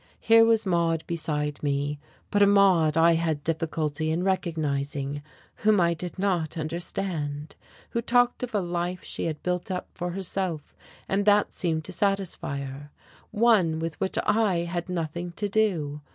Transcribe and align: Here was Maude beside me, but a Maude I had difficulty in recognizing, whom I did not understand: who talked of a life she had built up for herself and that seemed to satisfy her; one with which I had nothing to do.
Here 0.19 0.43
was 0.43 0.65
Maude 0.65 1.03
beside 1.05 1.61
me, 1.61 1.99
but 2.31 2.41
a 2.41 2.47
Maude 2.47 2.97
I 2.97 3.11
had 3.13 3.43
difficulty 3.43 4.09
in 4.09 4.23
recognizing, 4.23 5.21
whom 5.57 5.79
I 5.79 5.93
did 5.93 6.17
not 6.17 6.57
understand: 6.57 7.55
who 7.91 8.01
talked 8.01 8.41
of 8.41 8.55
a 8.55 8.61
life 8.61 9.03
she 9.03 9.25
had 9.25 9.43
built 9.43 9.69
up 9.69 9.89
for 9.93 10.09
herself 10.09 10.75
and 11.07 11.23
that 11.25 11.53
seemed 11.53 11.83
to 11.85 11.93
satisfy 11.93 12.61
her; 12.61 12.89
one 13.29 13.77
with 13.77 13.99
which 13.99 14.17
I 14.23 14.63
had 14.67 14.89
nothing 14.89 15.33
to 15.33 15.47
do. 15.47 16.01